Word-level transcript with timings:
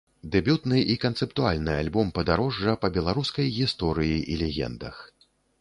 Дэбютны 0.35 0.79
і 0.93 0.95
канцэптуальны 1.03 1.75
альбом-падарожжа 1.83 2.73
па 2.87 2.93
беларускай 2.97 3.55
гісторыі 3.61 4.17
і 4.31 4.43
легендах. 4.45 4.95